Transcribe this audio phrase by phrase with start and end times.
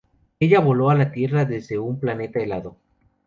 [0.39, 2.75] Ella voló a la Tierra desde un planeta helado.